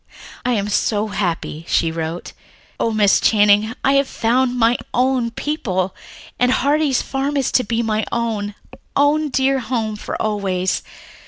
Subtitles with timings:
[0.43, 2.33] "I am so happy," she wrote.
[2.79, 5.93] "Oh, Miss Channing, I have found 'mine own people,'
[6.39, 8.55] and Heartsease Farm is to be my own,
[8.95, 10.81] own dear home for always.